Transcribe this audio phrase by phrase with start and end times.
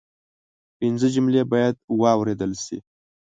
[0.79, 2.77] پنځه جملې باید واوریدل شي